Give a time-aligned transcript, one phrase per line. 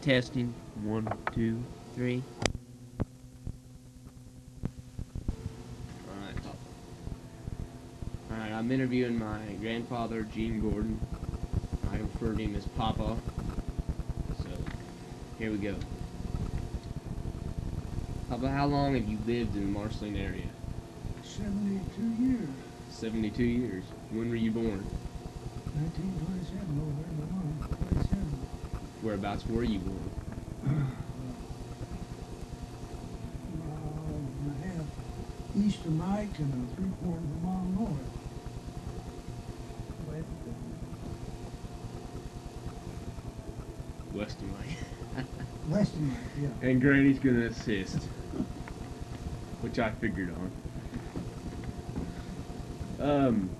[0.00, 0.54] Testing.
[0.82, 1.62] One, two,
[1.94, 2.22] three.
[6.08, 6.36] Alright.
[8.30, 11.00] Alright, I'm interviewing my grandfather, Gene Gordon.
[11.92, 13.16] I refer to him as Papa.
[14.42, 14.48] So,
[15.38, 15.74] here we go.
[18.30, 20.46] Papa, how long have you lived in the Marceline area?
[21.22, 22.48] 72 years.
[22.90, 23.84] 72 years.
[24.12, 24.84] When were you born?
[25.74, 27.58] 1927 over there, my mom,
[27.90, 28.38] 27.
[29.08, 30.10] Whereabouts were you born?
[33.56, 38.04] Mile half east of Mike and a three quarters of a mile north.
[44.12, 45.24] West of Mike.
[45.70, 46.68] West of Mike, yeah.
[46.68, 48.02] and Granny's gonna assist.
[49.62, 50.34] Which I figured
[53.00, 53.08] on.
[53.10, 53.50] Um,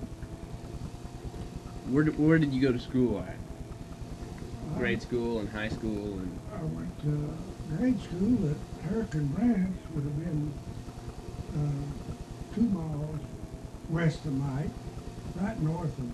[1.91, 3.38] where, did- where did you go to school at?
[4.79, 7.35] Grade school and high school and I went to
[7.77, 8.57] grade school at
[8.89, 10.53] Hurricane Branch, would have been
[11.53, 13.19] uh, two miles
[13.91, 14.71] west of Mike,
[15.35, 16.09] right north of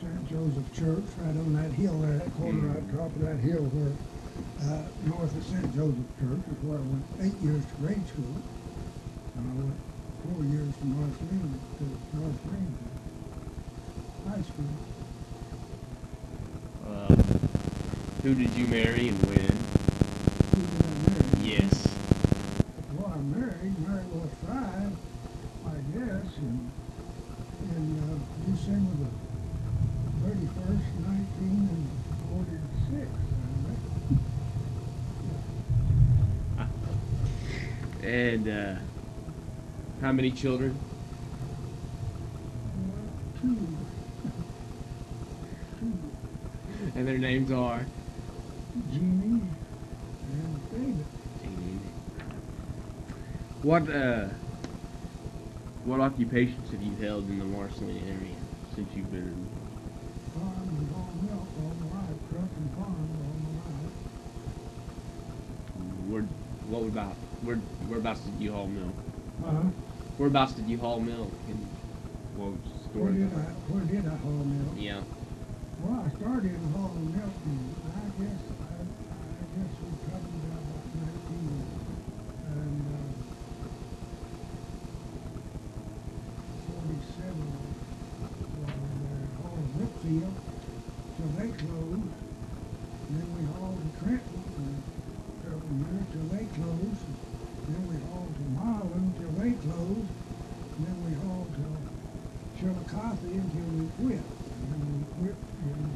[0.00, 0.28] St.
[0.28, 2.74] Joseph Church, right on that hill there, that corner Mm.
[2.74, 3.92] right top of that hill where,
[4.66, 5.74] uh, north of St.
[5.76, 8.34] Joseph Church is where I went eight years to grade school.
[9.36, 9.76] And I went
[10.24, 11.84] four years from North Lane to
[12.16, 12.72] North Lane
[14.24, 14.72] to high school.
[16.88, 17.31] uh,
[18.22, 19.56] who did you marry and when?
[20.54, 21.50] Who did I marry?
[21.50, 21.88] Yes.
[22.94, 24.86] Well, I married Mary Will Fry,
[25.66, 26.70] I guess, in,
[27.74, 31.86] in uh, December the thirty-first, nineteen and
[32.30, 33.10] forty-six.
[38.04, 38.74] And uh,
[40.00, 40.76] how many children?
[43.40, 43.56] Two,
[45.80, 45.92] two,
[46.96, 47.86] And their names are.
[53.62, 54.26] What uh,
[55.84, 58.34] what occupations have you held in the Marceline area
[58.74, 59.22] since you've been?
[59.22, 59.46] in
[60.34, 63.94] Farm and haul milk all my life, truck and farm all my life.
[66.10, 66.26] Where,
[66.68, 67.56] what about where
[67.86, 68.94] whereabouts did you haul milk?
[69.46, 69.68] Uh-huh.
[70.18, 71.32] Whereabouts did you haul milk?
[71.48, 71.64] And
[72.34, 72.58] what
[72.90, 73.04] store?
[73.04, 74.74] Where did I, where did I haul milk?
[74.76, 75.02] Yeah.
[75.86, 80.86] Well, I started hauling milk and I guess, I, I guess we probably got about
[80.98, 81.62] nineteen
[82.54, 83.10] and, uh,
[86.70, 87.50] forty-seven
[88.62, 90.38] while we were hauling Brookfield
[91.18, 92.06] till they closed.
[92.06, 94.70] And then we hauled to Trenton for
[95.42, 97.10] several years till they closed.
[97.10, 100.10] And then we hauled to Marlin till they closed.
[100.78, 101.66] And then we hauled to
[102.62, 104.22] Chillicothe until we quit.
[104.62, 105.34] And then we quit
[105.66, 105.90] in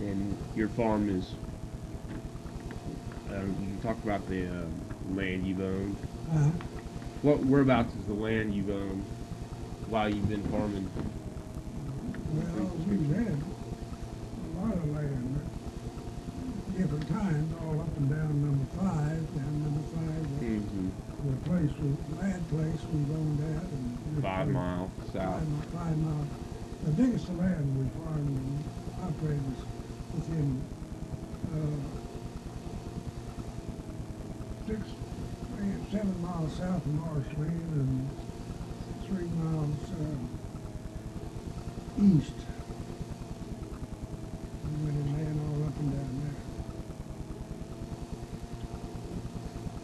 [0.08, 0.22] And
[0.68, 1.34] your farm is.
[3.30, 4.66] Um, you talked about the uh,
[5.16, 5.96] land you've owned.
[6.32, 6.52] Uh,
[7.22, 9.04] What whereabouts is the land you've owned
[9.90, 10.90] while you've been farming?
[12.32, 13.40] well, we had
[14.44, 19.84] a lot of land at different times, all up and down number five, down number
[19.96, 20.04] five,
[20.38, 20.90] Mm-hmm.
[21.26, 21.90] the place we,
[22.22, 23.98] lad place we've owned that and.
[24.16, 25.40] this Five place- mile south.
[25.40, 26.28] Five, mi- five miles.
[26.84, 28.64] The biggest land we farmed and
[29.02, 29.64] operated was
[30.14, 30.62] within,
[31.54, 31.80] uh,
[34.68, 34.80] six,
[35.58, 38.10] eh, seven miles south of Marceline and
[39.08, 40.18] three miles, uh,
[42.02, 42.34] east.
[44.64, 46.14] We went and ran all up and down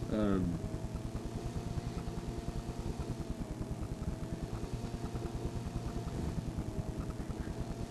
[0.10, 0.20] there.
[0.20, 0.60] Um,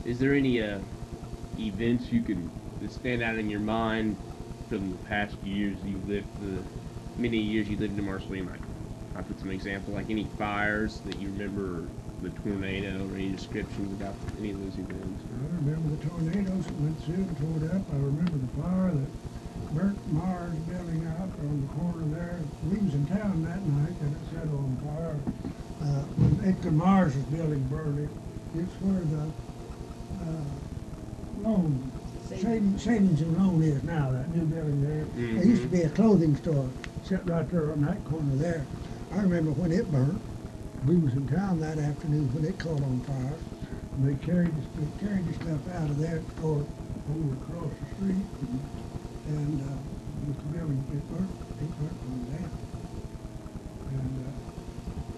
[0.04, 0.78] is there any uh,
[1.58, 2.50] events you can
[2.88, 4.16] stand out in your mind
[4.68, 6.62] from the past years you lived, the
[7.18, 8.46] many years you lived in Marceline?
[8.46, 8.60] Like,
[9.16, 11.84] I put some example, like any fires that you remember, or
[12.22, 15.22] the tornado, or any descriptions about any of those events.
[15.28, 17.82] I remember the tornadoes that went through and tore it up.
[17.92, 19.10] I remember the fire that
[19.74, 22.40] burnt Mars building out on the corner there.
[22.70, 25.18] We was in town that night and it set on fire.
[25.82, 28.10] Uh, when Edgar Mars' was building burned, it,
[28.54, 29.32] it's where the,
[30.22, 31.90] uh, loan
[32.28, 35.04] Savings, savings and loan is now, that new building there.
[35.42, 36.70] It used to be a clothing store,
[37.12, 38.66] set right there on that corner there.
[39.12, 40.22] I remember when it burnt.
[40.86, 43.36] We was in town that afternoon when it caught on fire.
[43.96, 46.64] And they carried, the- they carried the stuff out of there, or
[47.12, 48.24] over across the street.
[48.40, 48.60] And,
[49.28, 49.76] and, uh,
[50.24, 51.30] the building, it burnt,
[51.60, 52.52] it burnt on down.
[53.92, 54.32] And, uh,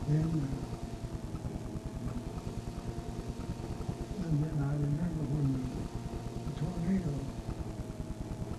[0.09, 0.75] then, uh,
[4.27, 5.65] and then I remember when the
[6.45, 7.15] the tornado,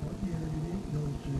[0.01, 1.35] what year did it go to?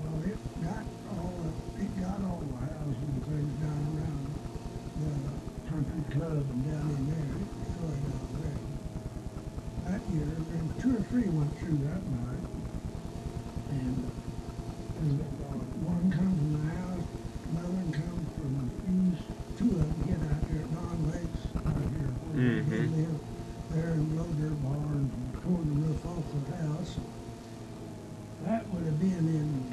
[0.00, 4.24] Well, it got all, the- it got all the houses and things down around
[4.96, 8.60] the country club and down in there, it destroyed all that.
[9.90, 10.24] That year,
[10.56, 12.44] and two or three went through that night.
[13.70, 14.10] And,
[15.00, 15.20] and
[15.84, 17.04] one come from the house,
[17.52, 19.22] another one come from the east,
[19.56, 22.96] two of them get out there at Don Lakes, out here, where they Mhm.
[22.96, 23.20] live
[23.70, 26.98] there and blowed their barns and tore the roof off their house.
[28.42, 29.72] That would have been in,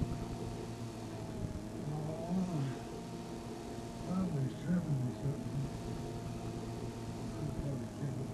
[1.90, 2.64] oh,
[4.06, 5.66] probably seventy something.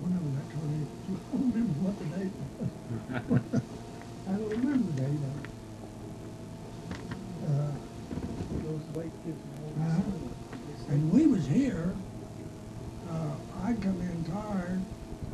[0.01, 2.33] Whenever that tornado, I don't remember what the date
[3.29, 3.61] was.
[4.27, 5.47] I don't remember the date of it.
[7.47, 7.73] Uh,
[9.83, 10.01] Uh-huh.
[10.89, 11.94] and we was here,
[13.09, 14.81] uh, I come in tired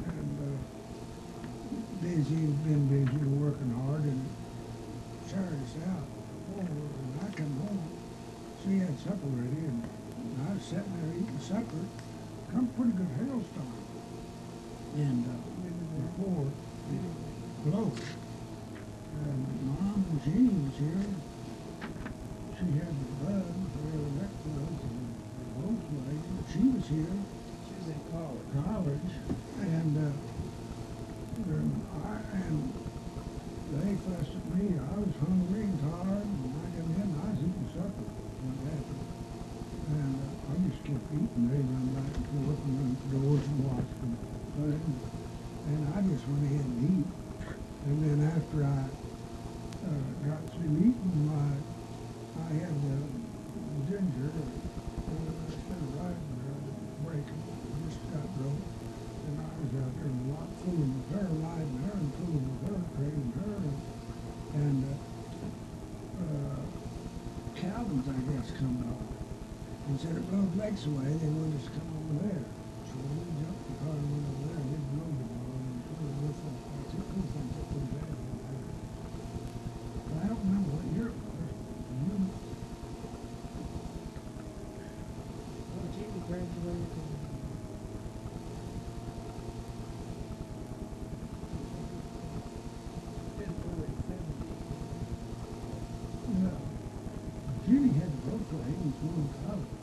[0.07, 4.25] and, uh, busy, been busy, working hard and
[5.29, 6.07] us out.
[6.57, 7.83] Oh, and I come home,
[8.63, 9.83] she had supper ready and
[10.49, 11.85] I was sitting there eating supper.
[12.51, 13.73] Come pretty good hailstorm.
[14.95, 15.49] And, uh,
[15.99, 16.47] before
[16.89, 18.01] it blowed.
[19.21, 21.13] And Mom Jeannie was here.
[22.57, 26.35] She had the bug, where that was, and the Volkswagen.
[26.51, 28.49] She was here She was in college.
[28.65, 29.11] college,
[29.61, 30.09] and, uh,
[31.39, 31.69] and
[32.01, 32.57] I, and
[33.69, 37.39] they fussed at me, I was hungry and tired, and I come in, I was
[37.45, 39.05] eating supper, what happened.
[39.89, 43.45] And uh, I just kept eating, they run back and forth and run the doors
[43.45, 44.13] and watched them,
[44.57, 44.81] food,
[45.69, 47.09] and I just went ahead and eat.
[47.85, 48.81] And then after I,
[49.85, 51.53] uh, got through eating, my,
[52.41, 53.05] I had, uh,
[53.85, 54.41] ginger, uh,
[55.49, 58.65] instead of riding there, I didn't break it, I just got broke.
[59.29, 62.61] And I was out there a lot fooling with her, riding her and fooling with
[62.69, 63.55] her, trading her.
[63.63, 63.79] And,
[64.59, 64.97] and uh,
[66.19, 66.61] uh,
[67.55, 69.07] Calvin's, I guess, coming off.
[69.87, 70.17] And said
[70.69, 72.45] it away, they wanted us to over there.
[72.85, 75.81] So we jumped the car and went over there, and it blew the ball and
[75.89, 76.61] tore the roof off.
[76.77, 78.65] I said, "Cool things up pretty bad over there."
[80.09, 81.49] But I don't remember what year it was.
[82.05, 82.15] You,
[85.73, 87.09] Well, Jamie graduated in.
[93.37, 94.49] February seventy.
[96.29, 96.57] yeah.
[97.65, 99.75] Jimmy had to go for it, he was going to college.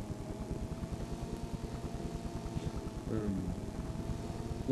[3.11, 3.55] Um,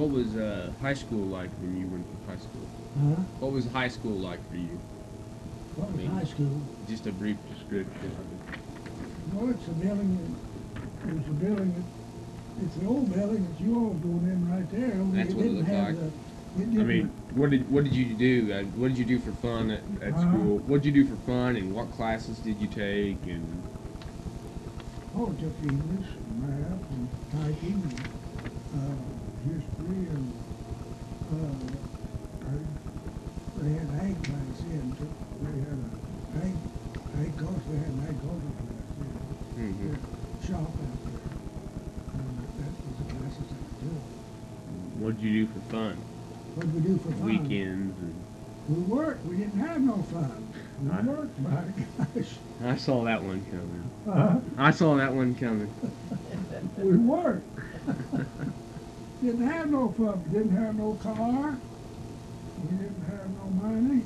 [0.04, 2.68] what was uh, high school like when you went to high school?
[3.00, 3.22] Huh?
[3.40, 4.78] What was high school like for you?
[5.76, 6.60] What was mean- high school?
[6.86, 8.58] Just a brief description of it.
[9.32, 13.74] Well, it's a building, that- it's a building, that- it's the old building that you
[13.74, 14.92] all going in right there.
[15.00, 15.96] only That's what it looked like.
[15.96, 16.12] the-
[16.56, 18.52] It I mean, what did what did you do?
[18.52, 20.58] Uh, what did you do for fun at, at Uh, school?
[20.68, 23.18] What did you do for fun, and what classes did you take?
[23.26, 23.42] And
[25.16, 28.00] oh, it took English, and math, and typing, and,
[28.76, 29.13] uh,
[29.44, 30.32] history, and,
[31.30, 34.96] uh, I- they had ag class in,
[35.40, 36.54] they had a ag,
[37.20, 39.74] ag course, they had an agriculture class in.
[39.74, 39.78] Mhm.
[39.90, 39.98] Their
[40.40, 41.30] Shop out there.
[42.12, 44.02] And that was the classes I took.
[45.00, 45.96] what did you do for fun?
[46.54, 47.24] What'd we do for fun?
[47.26, 48.14] Weekends and
[48.68, 50.52] We worked, we didn't have no fun.
[50.80, 51.64] We worked, my
[52.14, 52.38] gosh.
[52.64, 53.90] I saw that one coming.
[54.06, 55.72] Uh, I saw that one coming.
[56.78, 57.46] we worked.
[59.24, 61.58] Didn't have no fun, didn't have no car.
[62.62, 64.02] We didn't have no money.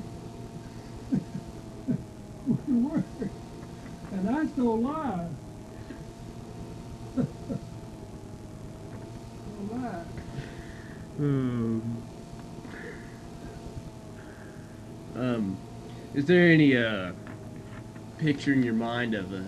[2.69, 3.03] We.
[4.13, 5.27] And that's no lie.
[7.17, 7.25] No
[9.75, 10.05] lie.
[11.19, 12.03] Um,
[15.17, 15.57] um,
[16.13, 17.11] is there any uh,
[18.19, 19.43] picture in your mind of a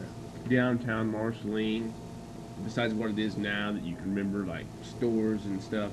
[0.49, 1.93] downtown Marceline,
[2.63, 5.91] besides what it is now, that you can remember, like stores and stuff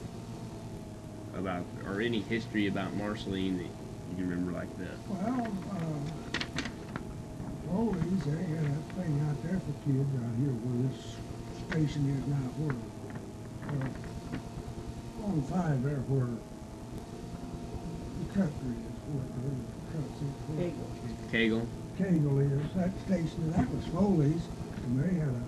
[1.36, 4.96] about, or any history about Marceline that you can remember like that?
[5.08, 5.98] Well, uh,
[7.68, 11.16] Foley's, they had that thing out there for kids out here where this
[11.68, 12.76] station is now, where,
[13.68, 16.28] uh, on five there where
[18.34, 19.52] Cutler is, where the
[19.92, 20.32] cuts it.
[20.48, 20.88] where- Kegel.
[21.30, 21.66] Kegel.
[21.98, 24.42] Kegel is, that station, that was Foley's,
[24.84, 25.44] and they had a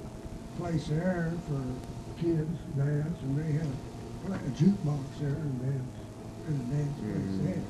[0.60, 1.56] place there for
[2.20, 3.64] kids to dance, and they had
[4.28, 5.96] a, a jukebox there and dance,
[6.46, 7.44] and a dance place Mm.
[7.48, 7.64] there.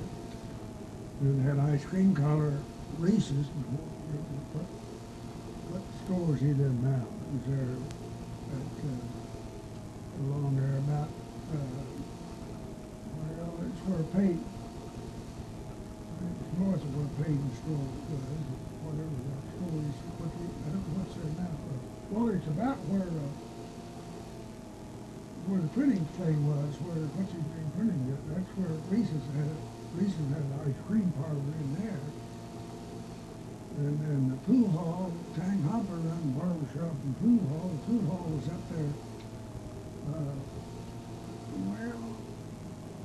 [1.21, 2.59] And they had ice cream collar
[2.99, 3.87] Reese's, what,
[4.59, 4.67] what,
[5.71, 7.79] what stores he did now, was there,
[8.59, 11.09] at, uh, along there about,
[11.55, 11.63] uh,
[13.39, 14.43] well, it's where Peyton,
[16.27, 18.43] it's north of where Peyton store was,
[18.83, 21.60] whatever that store is, what the, I don't know what's there now.
[22.11, 23.31] Well, it's about where, uh,
[25.47, 29.47] where the printing thing was, where, what's his name printing it, that's where Reese's had
[29.47, 29.61] it,
[29.95, 32.03] Reese's had an ice cream parlor in there.
[33.79, 38.03] And then the pool hall, Tang Hopper run barber shop and pool hall, the pool
[38.11, 38.93] hall was up there,
[40.11, 40.35] uh,
[41.71, 42.03] well,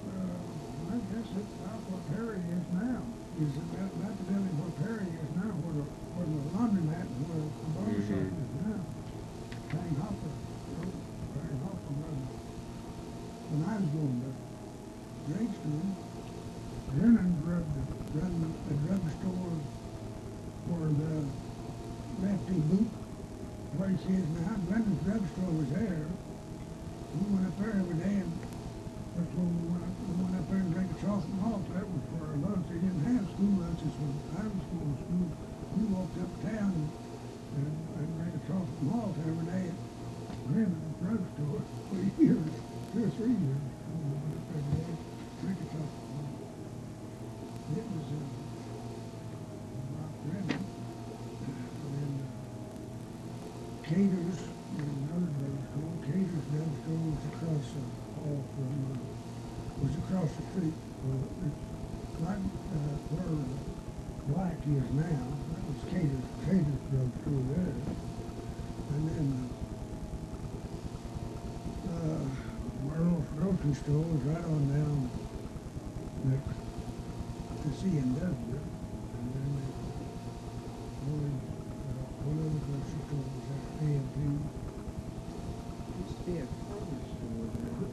[0.10, 3.02] uh, I guess it's about where Perry is now.
[3.38, 5.86] Is it that, that's really where Perry is now, where the,
[6.18, 8.42] where the laundromat and where the barber shop Mhm.
[8.42, 8.82] is now.
[9.76, 10.32] Tang Hopper,
[11.36, 12.20] Tang Hopper run.
[13.52, 14.32] When I was going to
[15.30, 15.86] grade school,
[16.96, 17.84] Brennan run the,
[18.20, 19.56] run the drugstore
[20.72, 21.14] where the
[22.24, 22.90] lefty boot
[23.76, 24.56] place is now.
[24.70, 26.08] Brennan's drugstore was there.
[26.08, 28.32] We went up there every day and
[29.18, 31.64] that's when we went up, we went up there and drank a chocolate malt.
[31.76, 32.66] That was for our lunch.
[32.72, 35.28] They didn't have school lunches when I was going to school.
[35.76, 36.88] We walked uptown and,
[37.60, 37.68] and,
[38.00, 39.78] and drank a chocolate malt every day at
[40.50, 42.56] Brennan's drugstore for years,
[43.36, 43.76] two or three years.
[43.86, 44.96] We went up every day,
[45.42, 46.40] drink a chocolate malt.
[47.76, 48.32] It was, uh,
[49.96, 50.64] rock Brennan.
[51.44, 52.32] And then, uh,
[53.84, 54.40] Caters,
[54.76, 57.84] in another drugstore, Caters drugstore was across the
[58.16, 59.04] hall from, uh,
[59.84, 60.78] was across the street.
[61.04, 61.64] Well, it's
[62.20, 63.44] right, uh, where
[64.28, 67.84] Black is now, that was Caters, Caters drugstore there.
[68.96, 69.50] And then, uh,
[71.86, 72.26] uh,
[72.86, 75.10] Merle's grocery store was right on down
[76.26, 76.54] next
[77.64, 78.60] to C and W.
[78.62, 79.74] And then, uh,
[81.06, 81.42] one,
[81.82, 84.18] uh, one other grocery store was at A and P.
[85.98, 87.90] Used to be a corner store there.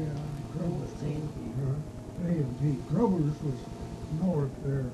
[0.00, 0.16] Yeah,
[0.56, 0.96] Kroger's.
[1.02, 1.36] A and P.
[1.60, 1.76] Uh,
[2.24, 2.62] A and P.
[2.88, 3.60] Kroger's was
[4.20, 4.90] north there,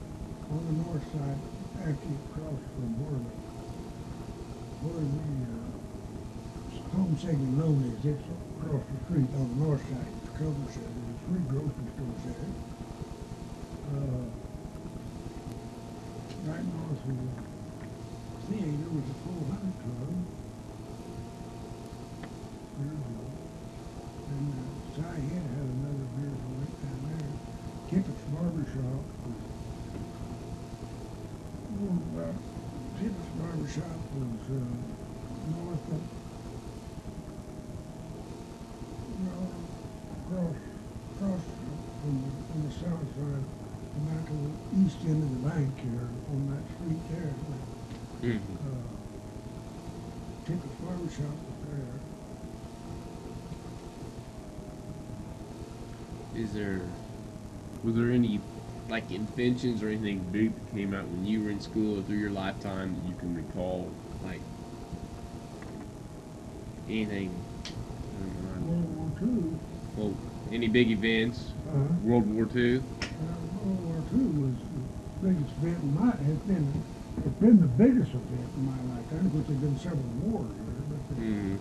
[0.50, 1.40] on the north side,
[1.78, 3.34] after you cross from where the,
[4.82, 5.66] where the, uh,
[6.96, 8.24] home saving loan is, it's
[8.58, 10.88] across the street on the north side, it's Kroger's, there.
[10.88, 12.48] there's three grocery stores there.
[13.92, 14.24] Uh,
[16.48, 17.28] right north of the
[18.48, 20.16] theater was a four hundred club.
[22.78, 22.96] Ago.
[24.32, 27.32] And uh, Head had another beer joint down there.
[27.90, 29.40] Kippett's Barber Shop was,
[31.74, 32.36] oh, about,
[32.96, 34.72] Kippett's Barber Shop was, uh,
[35.52, 36.02] north of,
[39.20, 39.52] well,
[40.24, 40.56] across,
[41.12, 41.44] across
[42.06, 43.44] on the, on the south side,
[43.98, 44.52] about to the
[44.86, 47.34] east end of the bank here, on that street there.
[48.28, 48.40] Mm.
[48.56, 48.68] Uh,
[50.44, 52.00] Kippett's Barber Shop was there.
[56.34, 56.82] Is there,
[57.82, 58.40] was there any
[58.88, 62.18] like inventions or anything big that came out when you were in school or through
[62.18, 63.90] your lifetime that you can recall?
[64.22, 64.42] Like
[66.86, 67.42] anything?
[67.66, 68.70] I don't know.
[68.70, 69.60] World War Two,
[69.96, 70.14] Well,
[70.52, 71.54] any big events?
[71.66, 72.84] uh, World War Two.
[73.00, 73.24] Uh,
[73.64, 76.84] World War II was the biggest event in my, has been,
[77.26, 80.82] it's been the biggest event in my lifetime, of course, there've been several wars there,
[80.88, 81.58] but the, Mm.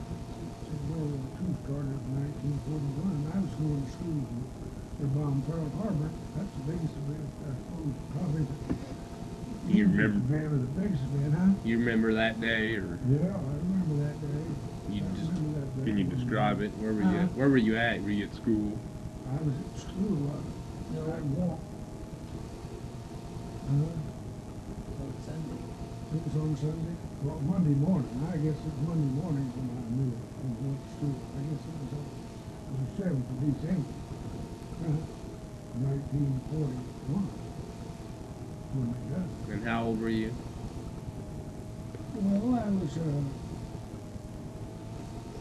[0.87, 4.23] World War II started in nineteen forty-one, I was going to school
[4.99, 8.55] they bombed Pearl Harbor, that's the biggest event, I suppose, probably the.
[9.67, 11.51] You biggest remember- Event the biggest event, huh?
[11.63, 14.43] You remember that day, or Yeah, I remember that day.
[14.89, 15.83] you I just remember that day.
[15.91, 16.71] can you describe it?
[16.79, 17.17] Where were you?
[17.19, 17.25] At?
[17.25, 18.01] Uh, Where were you at?
[18.01, 18.71] Were you at school?
[19.27, 21.01] I was at school, I, No.
[21.03, 21.63] I walked.
[23.67, 24.06] Uh.
[26.13, 29.83] It was on Sunday, well, Monday morning, I guess it was Monday morning when I
[29.91, 32.07] knew it, I went to school, I guess it was on,
[32.79, 33.91] the seventh of December,
[34.87, 35.03] uh,
[35.75, 37.29] nineteen forty-one,
[38.71, 39.51] when they got it.
[39.51, 40.33] And how old were you?
[42.15, 43.21] Well, I was, uh,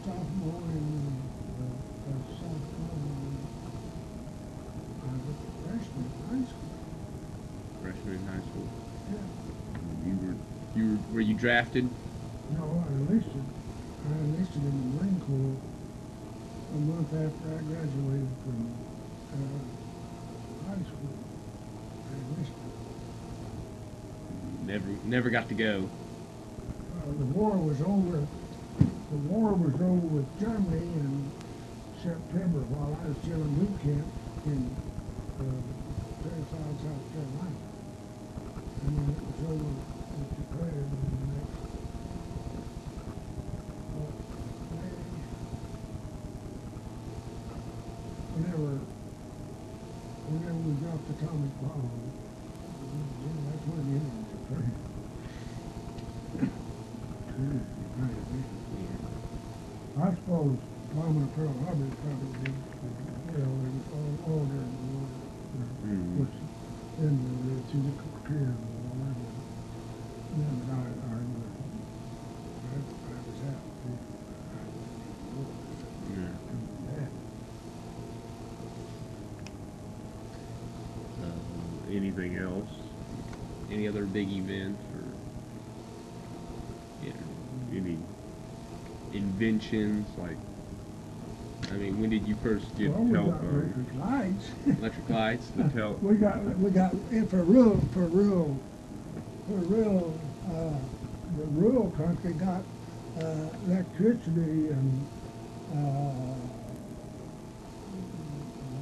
[0.04, 1.22] sophomore in,
[1.62, 3.46] uh, uh, sophomore in,
[5.06, 6.74] I was a freshman in high school,
[7.80, 8.66] Freshman in high school.
[9.08, 9.45] yeah.
[10.76, 11.88] You were you drafted?
[12.52, 13.42] No, I enlisted.
[14.04, 15.56] I enlisted in the Marine Corps
[16.68, 18.76] a month after I graduated from
[19.32, 21.16] uh, high school.
[22.04, 22.60] I enlisted.
[24.66, 25.88] Never, never got to go.
[26.60, 28.28] Uh, the war was over.
[28.76, 31.32] The war was over with Germany in
[32.02, 34.04] September while I was still in boot camp
[34.44, 34.76] in
[35.40, 35.56] uh,
[36.20, 37.64] Parris Island, South Carolina.
[38.84, 39.95] And then it was over
[40.56, 41.60] it was declared in the next,
[43.96, 44.12] uh,
[44.72, 44.96] May.
[48.34, 48.80] Whenever,
[50.26, 52.12] whenever we dropped the atomic bomb,
[52.80, 54.76] then that's when the Indians declared.
[59.96, 60.58] I suppose
[60.92, 64.84] bombing of Pearl Harbor is probably, the- you know, it was all, all during the
[64.92, 65.08] war.
[65.56, 66.16] uh, Mhm.
[66.20, 66.36] Which
[66.98, 67.92] then the, to the
[68.24, 69.08] Korean War,
[70.32, 71.60] and then I, I, was-
[72.64, 74.04] I, I was out there.
[74.52, 76.36] I was in the war, so, Yeah.
[76.84, 77.08] yeah.
[81.16, 82.68] Uh, anything else?
[83.70, 85.02] Any other big events or
[87.76, 87.98] any
[89.12, 90.36] inventions like?
[91.70, 93.74] I mean, when did you first get Well, we telephone?
[93.74, 94.50] electric lights.
[94.78, 95.94] Electric lights, the tel.
[96.00, 98.56] We got, we got, and for real for real
[99.48, 100.78] for rural, uh,
[101.38, 102.62] the rural country got,
[103.18, 105.06] uh, electricity and,
[105.70, 105.74] uh,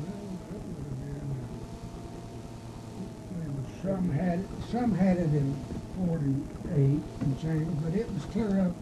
[0.00, 5.54] well, that would have been, uh, there was some had, it- some had it in
[5.96, 8.74] forty-eight and change, but it was clear up,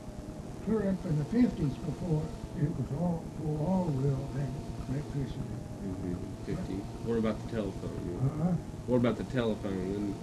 [0.65, 2.23] clear up in the fifties before
[2.61, 4.49] it was all, before all rural had
[4.89, 5.41] electricity.
[5.85, 6.17] Mhm,
[6.47, 6.75] Fifty.
[7.07, 8.19] What about the telephone?
[8.23, 8.53] Uh-huh.
[8.87, 9.93] What about the telephone?
[9.93, 10.15] When,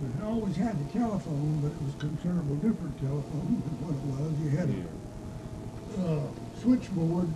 [0.00, 4.32] We always had the telephone, but it was considerable different telephone than what it was.
[4.40, 6.28] You had a uh,
[6.62, 7.28] switchboard,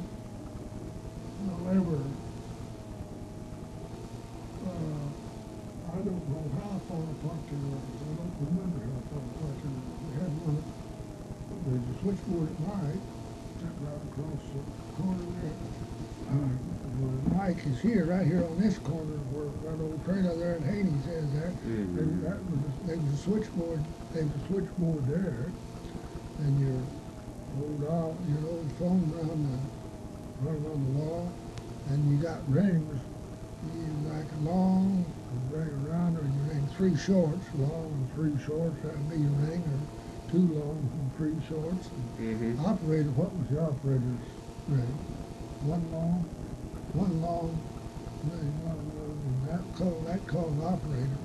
[1.50, 2.00] however,
[4.64, 5.08] uh,
[5.92, 7.80] I don't know how far apart they were.
[7.80, 9.96] I don't remember how far apart they were.
[10.04, 10.60] We had one,
[11.64, 13.00] there's a switchboard at night,
[13.60, 15.56] sat right across the corner there.
[16.24, 16.56] Uh,
[16.96, 20.64] where Mike is here, right here on this corner, where that old trailer there in
[20.64, 21.52] Haney's is there.
[21.64, 21.94] Mhm.
[21.96, 25.52] There, that was, a- there was a switchboard, there was a switchboard there,
[26.38, 26.80] and your
[27.60, 27.80] old,
[28.28, 29.60] your old phone run the,
[30.48, 31.32] run on the wall,
[31.90, 32.98] and you got rings,
[33.76, 35.04] you like a long,
[35.50, 36.24] ring around, or
[36.76, 39.80] three shorts, long and three shorts, that'd be your ring, or
[40.30, 41.90] two long and three shorts.
[42.18, 42.58] Mhm.
[42.58, 44.24] Operator, what was the operator's
[44.66, 44.98] ring?
[45.62, 46.26] One long,
[46.92, 47.62] one long,
[48.24, 51.18] ring, one long, and that called, that called an operator.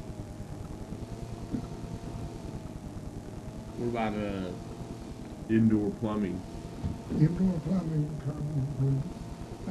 [3.77, 4.51] What about uh,
[5.49, 6.43] indoor plumbing?
[7.11, 8.45] Indoor plumbing come
[8.79, 9.03] when,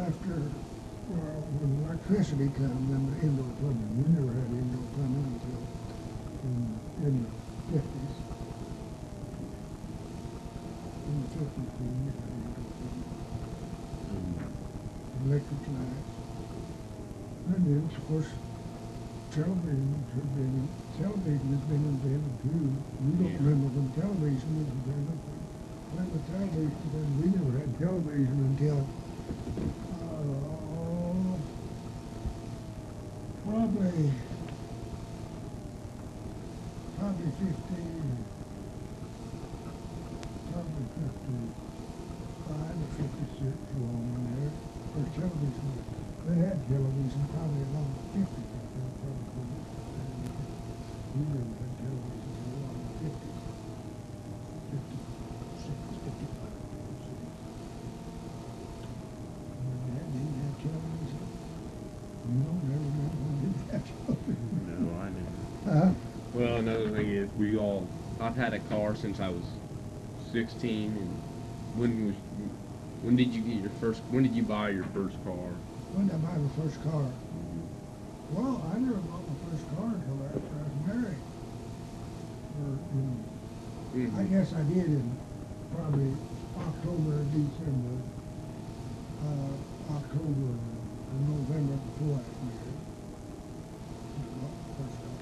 [0.02, 0.52] after,
[1.08, 5.67] well, when electricity come, then the indoor plumbing, we never had indoor plumbing until
[6.42, 6.80] in,
[7.68, 8.14] the fifties.
[11.06, 12.68] In the fifties, we had indoor
[14.06, 14.44] plumbing,
[15.24, 16.14] electric lights.
[17.48, 18.30] And then, of course,
[19.30, 22.76] television has been, television has been invented too.
[23.00, 25.18] We don't remember when television was invented,
[25.92, 28.84] when the television, then we never had television until,
[29.96, 31.38] uh,
[33.44, 34.12] probably,
[37.40, 37.87] 15
[67.36, 67.86] we all.
[68.20, 69.44] I've had a car since I was
[70.32, 71.22] 16, and
[71.78, 72.16] when was
[73.02, 74.02] when did you get your first?
[74.10, 75.50] When did you buy your first car?
[75.94, 77.12] When did I buy my first car?
[78.30, 81.22] Well, I never bought my first car until after I was married.
[82.58, 83.24] Or in
[84.16, 84.30] I Mhm.
[84.30, 85.16] guess I did in
[85.72, 86.14] probably
[86.56, 88.02] October or December,
[89.22, 90.50] uh, October
[91.08, 92.20] or November before.
[92.20, 92.68] I
[94.82, 95.12] first car.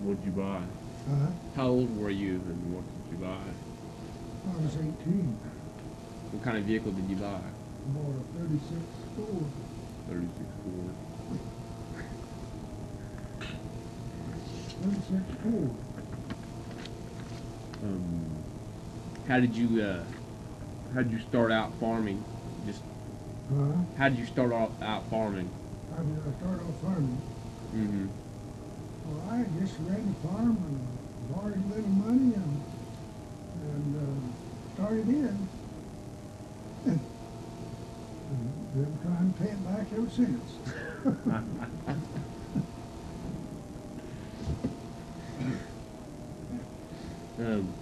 [0.00, 0.62] What'd you buy?
[1.08, 3.38] Uh, How old were you, and what did you buy?
[4.50, 5.38] I was eighteen,
[6.32, 7.26] What kind of vehicle did you buy?
[7.26, 8.82] I bought a thirty-six
[9.16, 9.50] Ford.
[10.08, 10.94] 36 Ford.
[14.82, 15.70] Thirty-six Ford.
[17.84, 18.26] Um,
[19.28, 20.02] how did you uh,
[20.94, 22.22] how did you start out farming?
[22.66, 22.82] Just
[23.48, 23.72] Huh?
[23.96, 25.48] how did you start out, out farming?
[25.94, 27.20] How did I start off farming?
[27.74, 28.06] Mm-hmm.
[29.06, 30.95] Well, I just ran the farm and
[31.30, 32.64] borrowed a little money and,
[33.62, 35.48] and, uh, started in.
[36.84, 37.00] And
[38.74, 40.58] been trying to pay it back ever since.
[47.38, 47.74] Um,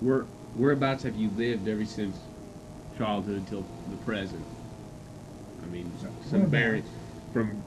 [0.00, 2.18] where whereabouts have you lived ever since
[2.98, 4.44] childhood until the present?
[5.62, 5.90] I mean,
[6.28, 6.88] some bearings
[7.32, 7.64] from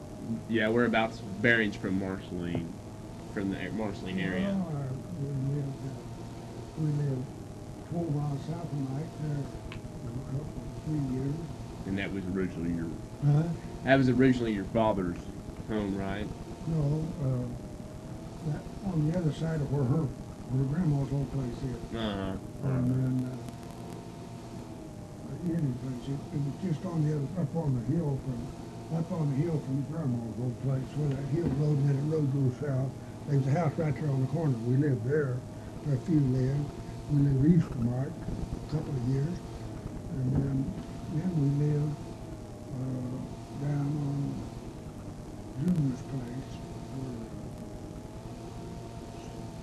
[0.48, 2.72] yeah, whereabouts bearings from Marceline,
[3.34, 4.54] from the Marceline area.
[4.54, 7.26] Well, uh, we lived, uh, we lived
[7.90, 9.44] twelve miles south of Mike there
[10.30, 10.46] for
[10.86, 11.36] three years.
[11.88, 12.88] And that was originally your
[13.26, 13.44] Huh?
[13.86, 15.18] that was originally your father's
[15.68, 16.28] home, right?
[16.68, 18.62] No, uh, that,
[18.94, 20.04] on the other side of where her,
[20.52, 21.96] where grandma's old place is.
[21.98, 23.38] Uh And then, uh,
[25.44, 28.40] any place, it, it was just on the other, up on the hill from,
[28.96, 32.28] up on the hill from grandma's old place, where that hill road, and the road
[32.32, 32.92] goes south.
[33.28, 35.38] There's a house right there on the corner, we lived there,
[35.86, 36.58] for a few years.
[37.12, 39.38] We lived east of Mark, a couple of years.
[40.16, 40.58] And then,
[41.16, 41.96] then we lived,
[42.78, 43.16] uh,
[43.64, 44.20] down on
[45.64, 46.52] Junior's place,
[47.00, 47.32] where,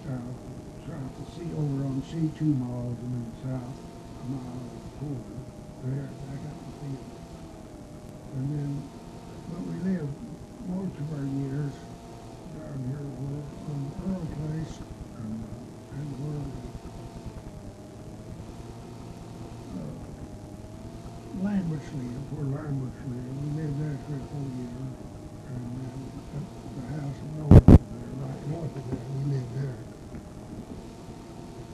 [0.08, 0.40] south,
[0.88, 5.36] south of C, over on C two miles and then south a mile quarter,
[5.84, 7.12] there, I got the field.
[8.36, 8.72] And then,
[9.52, 10.16] but we lived
[10.68, 11.72] most of our years
[12.50, 14.74] down here, where, on Earl Place,
[15.22, 16.42] and, uh, and where,
[19.78, 19.94] uh,
[21.40, 24.90] Lambert's lived, where Lambert's lived, we lived there three or four years.
[25.50, 25.98] And then,
[26.36, 29.78] up the house north of there, right north of there, we lived there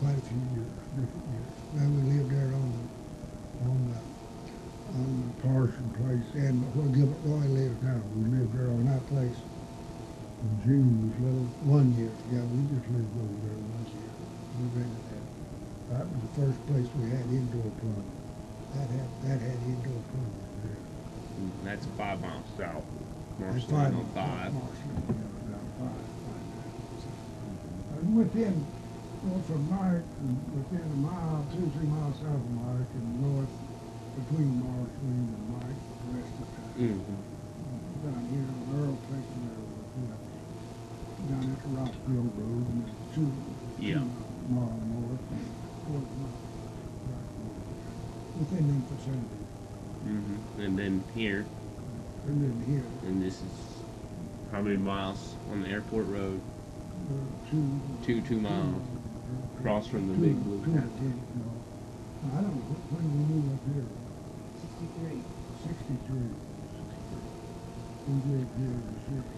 [0.01, 1.57] quite a few years, different years.
[1.72, 2.72] Then we lived there on,
[3.64, 4.01] on the,
[4.96, 8.01] on the Parson place and where Gilbert Roy lives now.
[8.16, 9.40] We lived there on that place.
[10.37, 14.12] When June was little, one year, yeah, we just lived over there one year.
[14.61, 15.25] We rented that.
[15.96, 18.12] That was the first place we had indoor plumbing.
[18.77, 20.77] That had, that had indoor plumbing there.
[21.64, 22.85] That's five miles south.
[23.40, 24.53] That's Marceline on five.
[24.53, 27.05] Marceline, yeah, about five, five miles.
[27.96, 28.61] And within,
[29.25, 29.96] well, from Mark, and
[30.55, 33.53] within a mile, two, three miles south of Mark and north
[34.16, 36.75] between Marceline and Mark, the rest of the time.
[36.77, 37.21] Mm-hmm.
[38.07, 39.61] Down here on Earl Place and there,
[39.97, 40.19] you know,
[41.29, 43.33] down at the Rockville Road and then two,
[43.79, 43.95] Yeah.
[43.95, 44.11] two
[44.49, 45.47] mile north and
[45.85, 46.40] quarter mile.
[47.12, 48.38] right north.
[48.38, 49.49] Within them facilities.
[50.07, 50.61] Mm-hmm.
[50.62, 51.45] And then here,
[52.27, 53.83] And then here, and this is
[54.53, 56.40] how many miles on the airport road?
[57.11, 57.81] uh, two.
[58.05, 58.83] Two two miles
[59.58, 60.80] across from the Two- big blue two, no.
[62.32, 63.86] I don't, know, when we moved up here,
[64.60, 65.22] Sixty-three.
[65.62, 66.30] sixty-three.
[68.08, 69.34] We lived here in the city.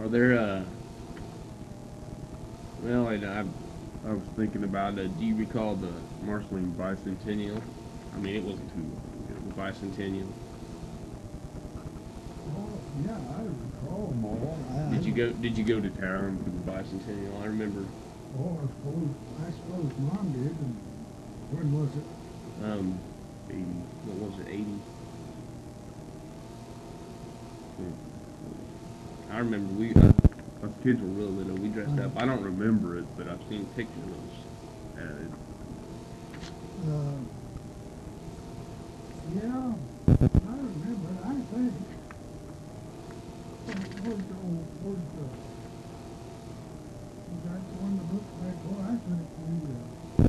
[0.00, 0.62] Are there uh?
[2.82, 3.44] Well, I, I,
[4.06, 4.98] I was thinking about.
[4.98, 7.60] Uh, do you recall the Marceline bicentennial?
[8.14, 9.34] I mean, it wasn't too long ago.
[9.48, 10.28] The bicentennial.
[12.56, 12.68] Oh,
[13.04, 14.58] yeah, I recall all.
[14.72, 15.30] I- Did you go?
[15.32, 17.40] Did you go to town for the bicentennial?
[17.42, 17.84] I remember.
[18.38, 19.08] Oh, I suppose,
[19.46, 20.74] I suppose mom did, and
[21.52, 22.06] when was it?
[22.64, 22.98] Um,
[23.50, 23.60] 80,
[24.06, 24.48] what was it?
[24.50, 24.78] Eighty.
[29.30, 29.94] I remember we.
[29.94, 30.12] Uh,
[30.64, 31.56] us kids were real little.
[31.56, 32.12] We dressed up.
[32.16, 34.18] I don't remember it, but I've seen pictures of us.
[34.96, 35.30] it.
[36.84, 37.18] Uh,
[39.34, 39.74] yeah,
[40.46, 41.72] I remember, I think.
[44.04, 45.24] Where's the, old- where's the,
[47.24, 50.28] was that the one that looked like, well, I think we, uh,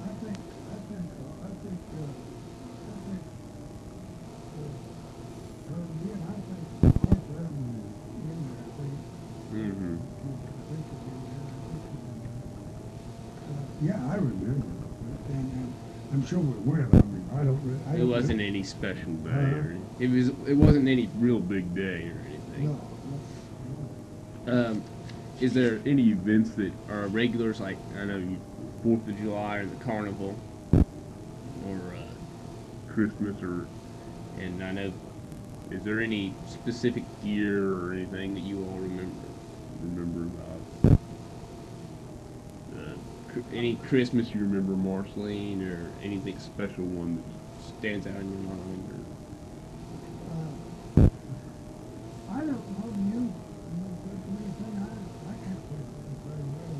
[0.00, 2.08] I think, I think, uh, I think, uh,
[2.88, 3.22] I think,
[4.56, 4.64] uh,
[5.70, 8.96] uh, yeah, I think Mark Levin was in there, I think.
[9.52, 9.96] Mm-hmm.
[13.82, 14.66] Yeah, I remember,
[16.12, 19.30] I'm sure it went, I mean, I don't, re- I It wasn't any special day,
[19.30, 19.56] Uh-huh.
[19.56, 20.28] or it was.
[20.48, 22.64] It wasn't any real big day or anything.
[22.64, 23.20] No,
[24.46, 24.82] no, Um,
[25.38, 28.40] is there any events that are regulars, like I know you
[28.82, 30.36] Fourth of July or the Carnival,
[31.64, 33.68] or uh, Christmas, or
[34.40, 34.92] and I know.
[35.70, 39.28] Is there any specific year or anything that you all remember
[39.80, 40.49] remember about?
[43.52, 47.24] Any Christmas you remember, Marceline, or anything special one that
[47.62, 48.82] stands out in your mind?
[48.90, 48.98] Or,
[50.30, 50.50] Uh,
[52.30, 54.86] I don't know you, you know, there's anything, I,
[55.30, 56.78] I can't think of it very well,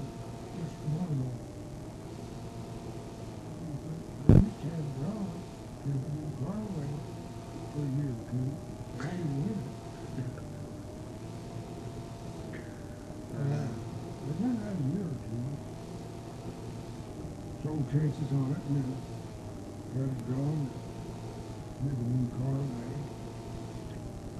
[0.58, 1.34] just one of them.
[4.26, 5.38] We used to have draws,
[5.86, 6.90] we would draw away
[7.74, 8.46] for a year or two,
[8.98, 9.70] I ain't in it.
[13.30, 13.70] Uh,
[14.26, 15.38] but then I had a year or two.
[17.62, 18.88] Sold chances on it and then
[19.94, 20.64] got it gone.
[21.84, 23.00] Did a new car lag.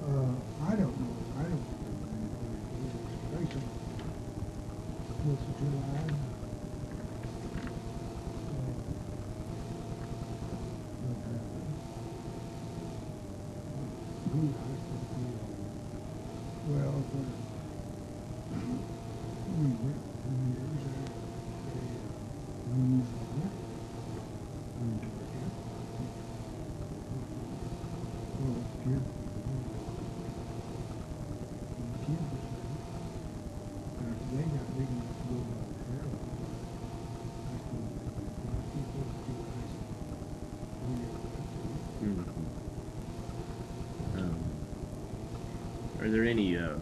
[0.01, 0.33] Uh,
[0.65, 2.57] I don't know, I don't remember anything.
[3.29, 3.61] Basically,
[5.21, 6.01] Fourth of July.
[8.49, 8.73] Uh,
[11.05, 11.69] what happened?
[13.69, 14.20] Who, I think, we, uh,
[16.67, 17.25] well, uh,
[19.57, 21.11] we went for years, uh,
[21.67, 22.07] they, uh,
[22.71, 23.51] we used to work.
[24.79, 25.51] We enjoyed it.
[28.39, 29.03] Well, the kid,
[31.77, 32.77] the kid was there.
[34.09, 36.23] After they got big enough to go by themselves,
[37.47, 38.09] I told them,
[38.43, 39.71] "Well, I think those two guys,
[40.87, 41.81] we never went to it."
[44.15, 44.41] Um,
[45.99, 46.75] are there any uh,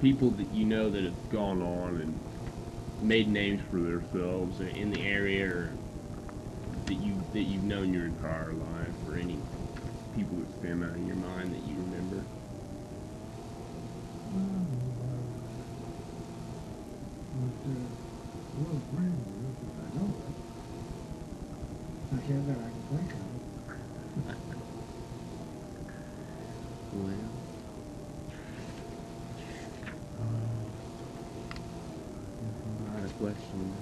[0.00, 2.20] people that you know that have gone on and
[3.00, 5.70] made names for themselves in the area, or
[6.86, 9.38] that you that you've known your entire life, or any
[10.12, 12.24] people that stand out in your mind that you remember?
[17.34, 17.74] But, uh,
[18.56, 20.34] well, friends, if I know it.
[22.14, 23.54] I can't that I can think of.
[26.92, 27.08] Well,
[33.24, 33.72] question.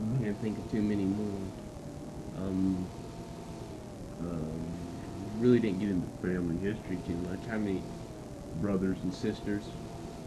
[0.00, 1.40] Uh, Can't think of too many more.
[2.38, 2.86] Um,
[4.20, 4.62] um,
[5.38, 7.38] really didn't get into family history too much.
[7.48, 7.82] How many
[8.60, 9.62] brothers and sisters?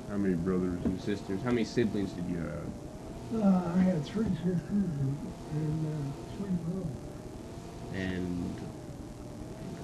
[0.10, 1.42] How many brothers and sisters?
[1.42, 3.44] How many siblings did you have?
[3.44, 4.62] Uh, I had three sisters
[5.52, 6.88] and, uh, three brothers.
[7.96, 8.56] And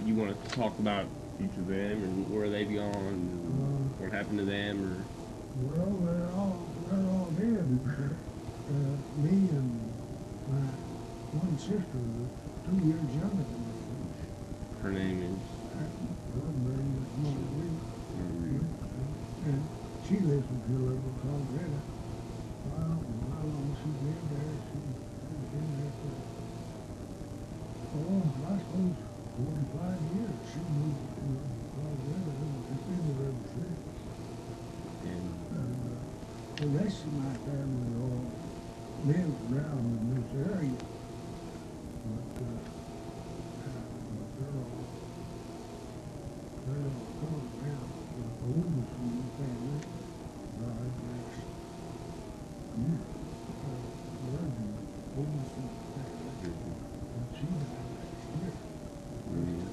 [0.06, 1.06] you want to talk about
[1.42, 5.04] each of them and where they've gone, and what happened to them, or
[5.64, 7.68] Well, they're all, they're all dead.
[8.70, 9.92] Uh, me and
[10.48, 10.68] my
[11.32, 12.02] one sister
[12.66, 13.76] two years younger than me.
[14.82, 15.40] her name is?
[15.74, 17.82] Her name was Marguerite.
[18.16, 18.60] Marie.
[19.46, 19.64] And
[20.08, 21.82] she lives in Hillsborough, Colorado.
[22.66, 24.58] I don't know how long she lived there.
[24.72, 24.80] She
[25.26, 26.14] has been there for,
[27.98, 28.96] oh, I suppose
[29.38, 30.40] forty-five years.
[30.54, 31.28] She moved to
[31.76, 33.82] Colorado and has been there ever since.
[35.04, 36.04] And And, uh,
[36.62, 38.22] the rest of my family all
[39.10, 40.78] live around in this area.
[42.06, 42.54] But, uh,
[43.66, 43.82] uh,
[44.14, 44.86] but they're all,
[46.68, 47.02] they're.
[48.14, 49.82] The oldest in the family.
[59.32, 59.70] Maria.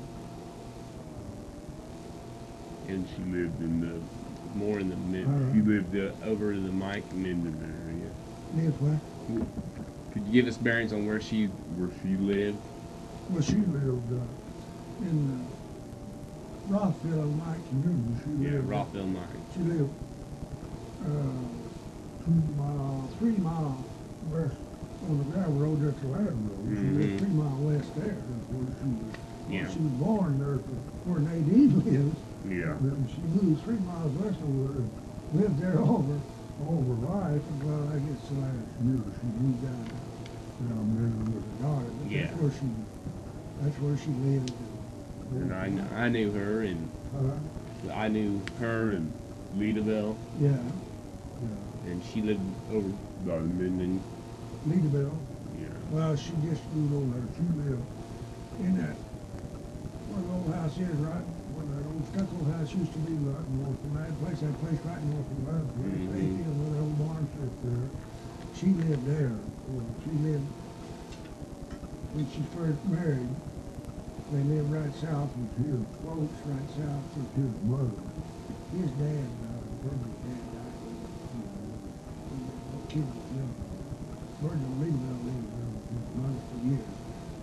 [2.88, 4.27] And she lived in the
[4.58, 5.24] more in the mid.
[5.26, 5.52] Uh-huh.
[5.54, 8.10] She lived uh, over in the Mike Mendon area.
[8.52, 9.00] Live where?
[10.12, 12.58] Could you give us bearings on where she where she lived?
[13.30, 17.58] Well, she lived, uh, in, uh, Rockville, Mike.
[17.68, 17.76] She
[18.44, 18.68] Yeah, lived.
[18.68, 19.28] Rockville Mike.
[19.54, 19.90] She lived,
[21.04, 23.84] uh, two mile, three mile
[24.32, 24.56] west
[25.08, 26.76] on the gravel road, that's the Ladder Road.
[26.80, 26.98] She Mhm.
[26.98, 29.14] lived three mile west there, that's where she was.
[29.52, 29.68] Yeah.
[29.68, 30.56] She was born there,
[31.04, 32.16] where Nadine lives.
[32.50, 32.74] Yeah.
[33.08, 34.90] She moved three miles west of her, and
[35.32, 36.20] lived there all her,
[36.64, 39.86] all her life, well, I guess the last year she moved down,
[40.64, 41.92] down there with her daughter.
[42.00, 42.26] But Yeah.
[42.26, 42.68] That's where she,
[43.60, 44.52] that's where she lived.
[45.30, 49.12] And I, I knew her, and Uh, I knew her and
[49.54, 52.88] Leadville, yeah, yeah, and she lived over
[53.24, 54.02] by the Mendon.
[54.64, 55.18] Leadville.
[55.58, 55.68] Yeah.
[55.90, 57.28] Well, she just moved over there.
[57.36, 57.86] She lived
[58.58, 58.96] in that,
[60.10, 61.24] where the old house is, right,
[62.16, 65.44] old house used to be, right north of that place, that place right north of
[65.44, 66.12] where Mhm.
[66.12, 67.26] they where the old barn
[67.62, 67.90] there.
[68.52, 69.36] She lived there.
[69.68, 70.48] Well, she lived,
[72.12, 73.28] when she first married,
[74.30, 78.00] they lived right south of his folks, right south of his mother.
[78.72, 80.96] His dad died, Virgil's dad died when,
[81.32, 81.68] you know,
[82.30, 83.54] when the kid was young.
[84.78, 86.96] Leadville lived there with his mother for years.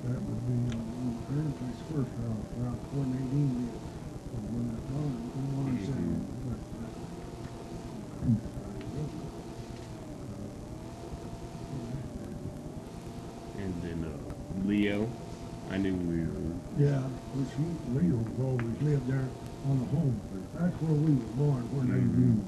[0.04, 3.56] That would be on the grandpa's first house, around where Nadine
[13.58, 15.10] And then uh, Leo,
[15.72, 16.32] I knew Leo.
[16.78, 17.00] Yeah,
[17.36, 19.30] which he, Leo always lived there
[19.68, 20.48] on the home place.
[20.56, 22.40] That's where we were born, where Nadine.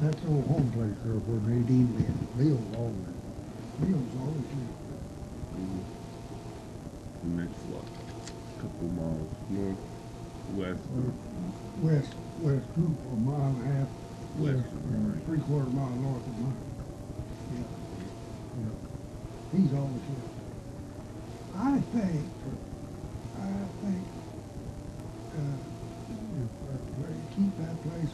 [0.00, 2.40] That's the old home place there where Nadine lived.
[2.40, 3.12] Leo always,
[3.80, 5.04] Leo's always lived there.
[5.60, 5.84] Mhm.
[7.24, 9.93] And that's what, a couple miles north.
[10.52, 10.80] West.
[11.80, 13.88] west, west group, a mile and a half
[14.36, 16.64] west, West or three quarter mile north of mine.
[17.54, 17.64] Yeah,
[18.60, 19.58] yeah.
[19.58, 20.28] He's always here.
[21.54, 22.26] I think,
[23.38, 24.02] I think,
[25.38, 25.58] uh,
[26.34, 28.10] if, uh, they keep that place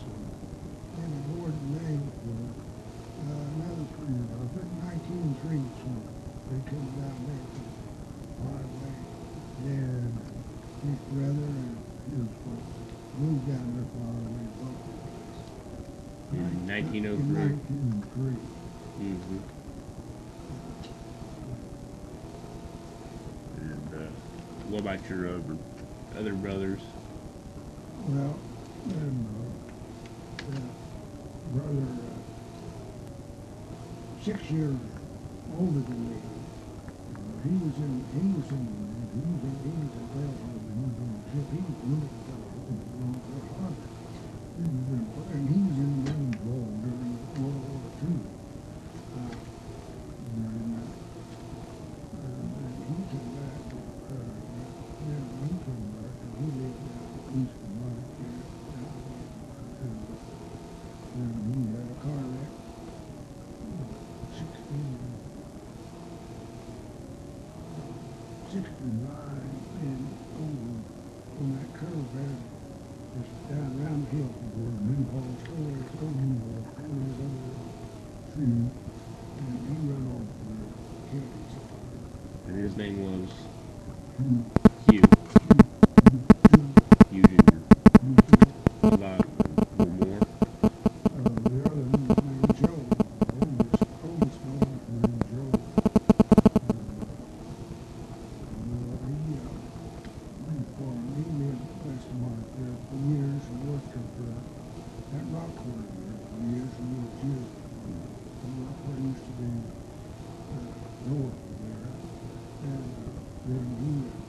[1.01, 6.05] in the Gordon name uh, another three, I think nineteen trees when
[6.49, 7.61] they come down there to
[8.45, 8.97] Highway.
[9.61, 10.17] And
[10.85, 11.77] his brother and
[12.13, 12.77] his folks
[13.21, 15.37] moved down there far away, bought that place.
[16.33, 17.53] In Nin- 1903.
[17.69, 18.41] In three.
[18.97, 19.45] Mm-hmm.
[23.61, 24.09] And uh,
[24.73, 25.57] what about your other
[26.17, 26.81] other brothers?
[28.09, 28.37] Well,
[28.87, 29.45] then, uh,
[30.49, 30.61] the
[31.53, 32.17] brother, uh,
[34.25, 34.81] six years
[35.59, 36.25] older than me, uh,
[37.45, 38.65] he was in, he was in,
[39.13, 40.61] he was in, he was in he was
[41.31, 42.35] ship, he was to the Pearl Harbor.
[42.35, 42.40] He was in,
[44.21, 46.13] and he was in the
[46.51, 46.83] World
[47.37, 48.19] War Two.
[49.15, 49.35] Uh,
[50.37, 50.95] and, uh,
[52.21, 54.27] and then he came back, uh,
[55.07, 57.09] then he came back, and he lived down
[57.41, 59.31] east of Mike, there, down there,
[59.81, 60.01] and,
[61.17, 62.53] and he had a car wreck,
[64.37, 64.99] sixteen,
[68.51, 70.03] sixty-nine, and
[70.37, 70.75] over
[71.41, 72.41] on that curve there,
[73.15, 77.19] just down around the hill, where New Hall Store is, old New Hall Store is
[77.21, 77.71] over there.
[78.35, 78.55] See,
[79.41, 80.71] and he run off there,
[81.11, 81.75] killed himself.
[82.47, 83.31] And his name was
[84.19, 84.43] Hmm.
[84.91, 85.03] Hugh.
[86.51, 86.65] Two,
[87.11, 87.39] Hugh Jr.
[87.41, 88.45] two, two.
[88.81, 89.25] What about
[89.81, 90.21] one more?
[90.21, 92.81] Uh, the other one was named Joe,
[93.41, 95.51] oldest, oldest one was named Joe.
[96.71, 96.95] Uh,
[98.69, 99.57] well, he, uh,
[100.47, 104.43] he farmed, he lived west of Mark there for years and worked up there
[105.17, 107.51] at Rock Quarry there for years and years, years.
[108.45, 109.49] And Rock Quarry used to be,
[110.53, 110.77] uh,
[111.09, 111.89] north of there.
[112.61, 113.17] And, uh,
[113.49, 114.21] then he, uh,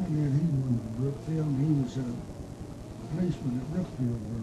[0.00, 2.02] and then he went to Brookfield, and he was, uh,
[3.12, 4.40] policeman at Brookfield for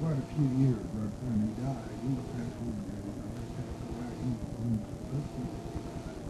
[0.00, 1.92] quite a few years, right when he died.
[2.00, 5.60] He was actually, uh, after that, he was at Brookfield.
[5.68, 6.20] he died.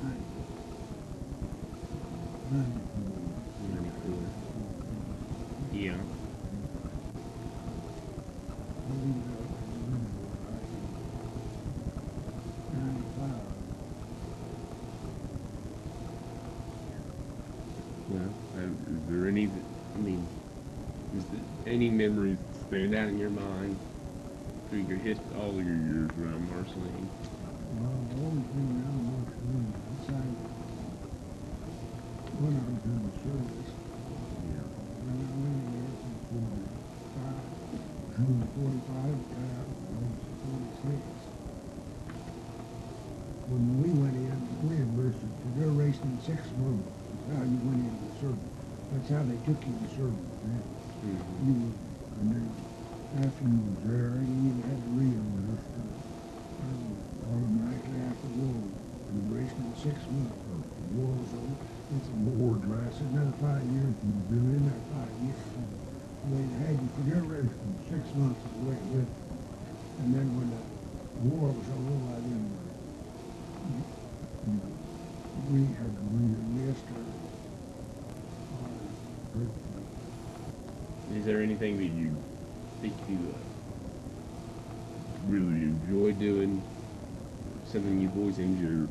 [0.00, 0.24] Ninety.
[2.50, 3.20] Ninety-four.
[3.70, 4.22] Ninety-four.
[5.72, 6.00] Yeah.
[8.76, 9.50] I believe that was
[12.72, 13.46] Ninety-five.
[18.08, 19.44] Well, uh, is there any?
[19.94, 20.26] I mean,
[21.16, 21.40] is there
[21.74, 23.76] any memories that stand out in your mind
[24.70, 27.10] through your hist all of your years around Marceline?
[32.38, 33.70] When I was in the service.
[34.54, 34.62] Yeah.
[35.02, 37.50] I went in there from forty-five,
[38.14, 39.74] June forty-five, got out
[43.50, 48.04] when we went in, we enlisted, they're racing six months, that's how you went into
[48.06, 48.50] the service.
[48.90, 50.83] That's how they took you to service, man.
[51.04, 51.74] You
[52.20, 52.48] and then
[53.20, 55.92] after you had to re-enlist or,
[56.64, 58.56] or automatically after war.
[59.12, 61.54] Were racing in six months, the war was over,
[61.94, 65.38] it's a war lasted another five years, you've been in there five years.
[66.32, 67.22] They had you for your
[67.86, 69.12] six months is the way it went.
[70.00, 70.64] And then when the
[71.28, 72.24] war was over, I
[73.70, 73.84] you-
[75.50, 77.04] we had to re-enlist or,
[78.64, 78.72] or,
[81.24, 82.14] Is there anything that you
[82.82, 83.38] think you uh,
[85.26, 86.62] really enjoy doing?
[87.64, 88.90] Something you've always enjoyed